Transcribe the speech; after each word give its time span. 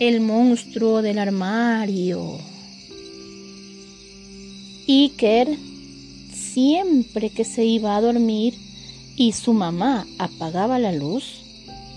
el 0.00 0.20
monstruo 0.20 1.02
del 1.02 1.18
armario. 1.18 2.38
Iker, 4.88 5.56
siempre 6.32 7.30
que 7.30 7.44
se 7.44 7.64
iba 7.64 7.96
a 7.96 8.00
dormir 8.00 8.54
y 9.16 9.32
su 9.32 9.52
mamá 9.52 10.06
apagaba 10.18 10.78
la 10.78 10.92
luz, 10.92 11.42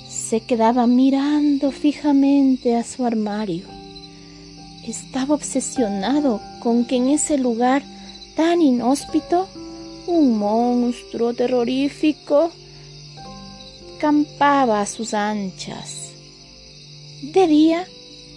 se 0.07 0.41
quedaba 0.41 0.87
mirando 0.87 1.71
fijamente 1.71 2.75
a 2.75 2.83
su 2.83 3.05
armario. 3.05 3.65
Estaba 4.85 5.35
obsesionado 5.35 6.39
con 6.59 6.85
que 6.85 6.97
en 6.97 7.09
ese 7.09 7.37
lugar 7.37 7.83
tan 8.35 8.61
inhóspito 8.61 9.47
un 10.05 10.37
monstruo 10.37 11.33
terrorífico 11.33 12.51
campaba 13.99 14.81
a 14.81 14.85
sus 14.85 15.13
anchas. 15.13 16.06
De 17.21 17.47
día, 17.47 17.85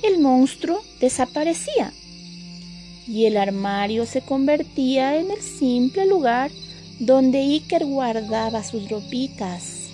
el 0.02 0.20
monstruo 0.20 0.80
desaparecía 1.00 1.92
y 3.06 3.26
el 3.26 3.36
armario 3.36 4.06
se 4.06 4.22
convertía 4.22 5.18
en 5.18 5.30
el 5.30 5.42
simple 5.42 6.06
lugar 6.06 6.50
donde 6.98 7.40
Iker 7.40 7.84
guardaba 7.84 8.62
sus 8.62 8.88
ropitas. 8.88 9.88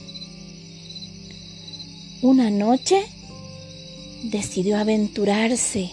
Una 2.23 2.51
noche 2.51 3.05
decidió 4.25 4.79
aventurarse 4.79 5.91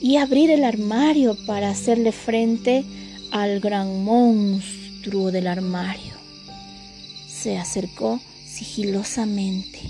y 0.00 0.16
abrir 0.16 0.50
el 0.50 0.64
armario 0.64 1.36
para 1.46 1.70
hacerle 1.70 2.12
frente 2.12 2.84
al 3.30 3.60
gran 3.60 4.04
monstruo 4.04 5.30
del 5.30 5.46
armario. 5.46 6.14
Se 7.28 7.56
acercó 7.56 8.20
sigilosamente, 8.46 9.80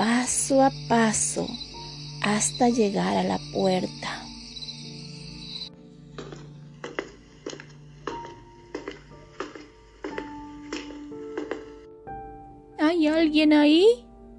paso 0.00 0.62
a 0.62 0.70
paso, 0.88 1.46
hasta 2.22 2.70
llegar 2.70 3.18
a 3.18 3.22
la 3.22 3.38
puerta. 3.52 4.08
¿Hay 12.78 13.08
alguien 13.08 13.52
ahí? 13.52 13.84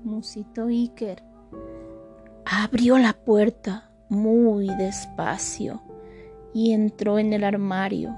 musitó 0.04 0.66
Iker. 0.66 1.22
Abrió 2.44 2.98
la 2.98 3.14
puerta 3.14 3.92
muy 4.10 4.66
despacio 4.66 5.84
y 6.56 6.72
entró 6.72 7.20
en 7.20 7.34
el 7.34 7.44
armario. 7.44 8.18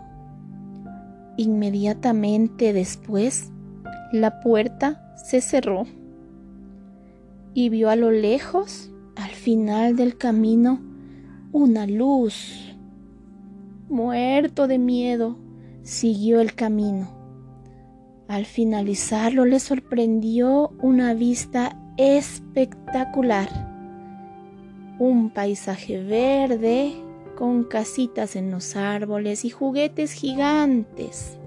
Inmediatamente 1.35 2.71
después, 2.71 3.51
la 4.13 4.39
puerta 4.39 5.13
se 5.17 5.41
cerró 5.41 5.85
y 7.53 7.69
vio 7.69 7.89
a 7.89 7.95
lo 7.95 8.11
lejos, 8.11 8.91
al 9.15 9.29
final 9.29 9.95
del 9.95 10.17
camino, 10.17 10.81
una 11.51 11.85
luz. 11.85 12.75
Muerto 13.89 14.67
de 14.67 14.79
miedo, 14.79 15.37
siguió 15.83 16.41
el 16.41 16.55
camino. 16.55 17.09
Al 18.27 18.45
finalizarlo 18.45 19.45
le 19.45 19.59
sorprendió 19.59 20.71
una 20.81 21.13
vista 21.13 21.77
espectacular. 21.97 23.49
Un 24.97 25.29
paisaje 25.29 26.01
verde 26.01 26.93
con 27.35 27.63
casitas 27.63 28.35
en 28.35 28.51
los 28.51 28.75
árboles 28.75 29.45
y 29.45 29.49
juguetes 29.49 30.13
gigantes. 30.13 31.37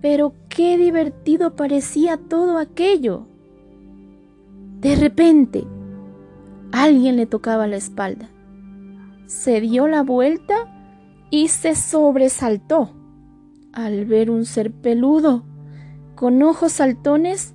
Pero 0.00 0.34
qué 0.48 0.76
divertido 0.76 1.56
parecía 1.56 2.16
todo 2.16 2.58
aquello. 2.58 3.26
De 4.80 4.94
repente, 4.96 5.64
alguien 6.72 7.16
le 7.16 7.26
tocaba 7.26 7.66
la 7.66 7.76
espalda 7.76 8.28
se 9.28 9.60
dio 9.60 9.86
la 9.86 10.02
vuelta 10.02 10.54
y 11.30 11.48
se 11.48 11.74
sobresaltó 11.74 12.94
al 13.74 14.06
ver 14.06 14.30
un 14.30 14.46
ser 14.46 14.72
peludo, 14.72 15.44
con 16.14 16.42
ojos 16.42 16.72
saltones 16.72 17.54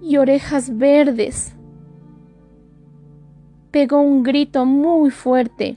y 0.00 0.16
orejas 0.16 0.78
verdes. 0.78 1.56
Pegó 3.72 4.00
un 4.00 4.22
grito 4.22 4.64
muy 4.64 5.10
fuerte 5.10 5.76